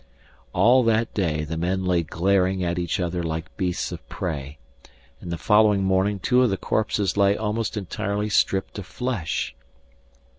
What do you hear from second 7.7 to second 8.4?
entirely